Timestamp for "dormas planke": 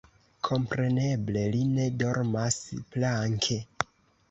2.05-3.61